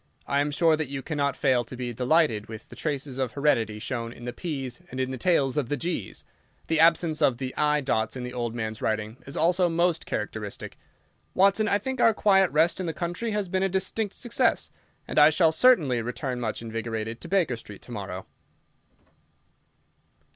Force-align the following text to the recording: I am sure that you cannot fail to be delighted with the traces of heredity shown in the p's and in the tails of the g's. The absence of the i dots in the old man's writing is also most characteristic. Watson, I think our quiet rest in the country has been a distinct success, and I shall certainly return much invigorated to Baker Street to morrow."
I 0.25 0.39
am 0.41 0.49
sure 0.49 0.75
that 0.75 0.87
you 0.87 1.03
cannot 1.03 1.35
fail 1.35 1.63
to 1.63 1.77
be 1.77 1.93
delighted 1.93 2.47
with 2.47 2.67
the 2.69 2.75
traces 2.75 3.19
of 3.19 3.33
heredity 3.33 3.77
shown 3.77 4.11
in 4.11 4.25
the 4.25 4.33
p's 4.33 4.81
and 4.89 4.99
in 4.99 5.11
the 5.11 5.17
tails 5.19 5.57
of 5.57 5.69
the 5.69 5.77
g's. 5.77 6.25
The 6.65 6.79
absence 6.79 7.21
of 7.21 7.37
the 7.37 7.55
i 7.55 7.81
dots 7.81 8.15
in 8.17 8.23
the 8.23 8.33
old 8.33 8.55
man's 8.55 8.81
writing 8.81 9.17
is 9.27 9.37
also 9.37 9.69
most 9.69 10.07
characteristic. 10.07 10.79
Watson, 11.35 11.67
I 11.67 11.77
think 11.77 12.01
our 12.01 12.15
quiet 12.15 12.49
rest 12.49 12.79
in 12.79 12.87
the 12.87 12.93
country 12.93 13.29
has 13.33 13.47
been 13.47 13.61
a 13.61 13.69
distinct 13.69 14.15
success, 14.15 14.71
and 15.07 15.19
I 15.19 15.29
shall 15.29 15.51
certainly 15.51 16.01
return 16.01 16.39
much 16.39 16.63
invigorated 16.63 17.21
to 17.21 17.27
Baker 17.27 17.55
Street 17.55 17.83
to 17.83 17.91
morrow." 17.91 18.25